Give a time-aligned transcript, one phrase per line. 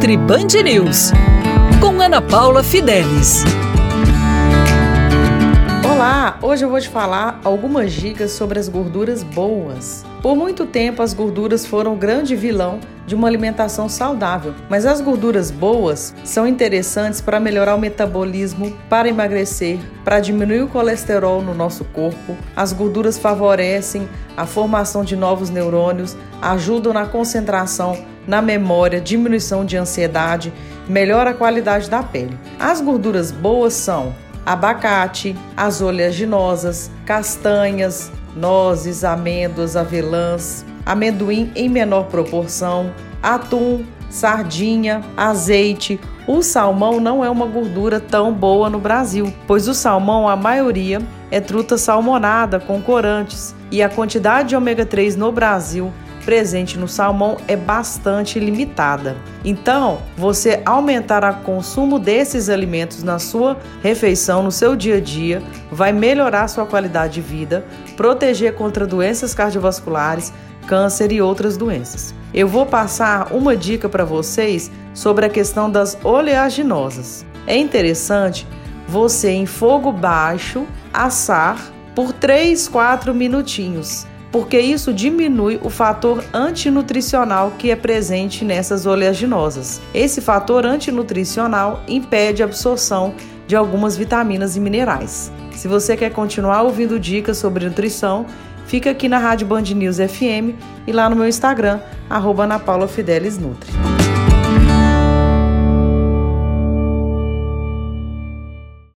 [0.00, 1.12] Nutri Band News
[1.78, 3.44] com Ana Paula Fidelis.
[5.84, 10.02] Olá, hoje eu vou te falar algumas dicas sobre as gorduras boas.
[10.22, 15.02] Por muito tempo, as gorduras foram o grande vilão de uma alimentação saudável, mas as
[15.02, 21.52] gorduras boas são interessantes para melhorar o metabolismo, para emagrecer, para diminuir o colesterol no
[21.52, 22.34] nosso corpo.
[22.56, 27.98] As gorduras favorecem a formação de novos neurônios, ajudam na concentração,
[28.30, 30.52] na memória, diminuição de ansiedade,
[30.88, 32.38] melhora a qualidade da pele.
[32.60, 34.14] As gorduras boas são
[34.46, 45.98] abacate, as oleaginosas, castanhas, nozes, amêndoas, avelãs, amendoim em menor proporção, atum, sardinha, azeite.
[46.24, 51.02] O salmão não é uma gordura tão boa no Brasil, pois o salmão, a maioria,
[51.32, 55.92] é truta salmonada com corantes e a quantidade de ômega 3 no Brasil
[56.30, 59.16] presente no salmão é bastante limitada.
[59.44, 65.42] Então, você aumentar o consumo desses alimentos na sua refeição, no seu dia a dia,
[65.72, 67.64] vai melhorar sua qualidade de vida,
[67.96, 70.32] proteger contra doenças cardiovasculares,
[70.68, 72.14] câncer e outras doenças.
[72.32, 77.26] Eu vou passar uma dica para vocês sobre a questão das oleaginosas.
[77.44, 78.46] É interessante
[78.86, 81.58] você em fogo baixo assar
[81.92, 89.80] por 3, 4 minutinhos porque isso diminui o fator antinutricional que é presente nessas oleaginosas.
[89.92, 93.14] Esse fator antinutricional impede a absorção
[93.46, 95.32] de algumas vitaminas e minerais.
[95.52, 98.24] Se você quer continuar ouvindo dicas sobre nutrição,
[98.66, 100.54] fica aqui na Rádio Band News FM
[100.86, 102.46] e lá no meu Instagram, arroba